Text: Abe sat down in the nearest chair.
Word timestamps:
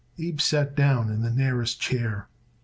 Abe 0.17 0.41
sat 0.41 0.73
down 0.75 1.11
in 1.11 1.21
the 1.21 1.29
nearest 1.29 1.79
chair. 1.79 2.27